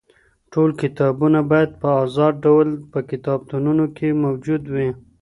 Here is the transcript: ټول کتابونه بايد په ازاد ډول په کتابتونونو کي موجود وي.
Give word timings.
ټول 0.53 0.69
کتابونه 0.81 1.39
بايد 1.51 1.71
په 1.81 1.89
ازاد 2.03 2.33
ډول 2.45 2.67
په 2.91 2.99
کتابتونونو 3.09 3.85
کي 3.97 4.07
موجود 4.23 4.63
وي. 4.73 4.89